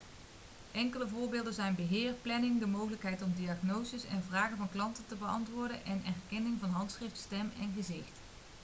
[0.71, 5.85] enkele voorbeelden zijn beheer planning de mogelijkheid om diagnoses en vragen van klanten te beantwoorden
[5.85, 8.19] en herkenning van handschrift stem en gezicht